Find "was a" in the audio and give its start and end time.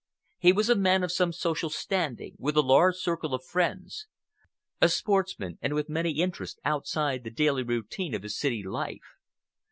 0.51-0.73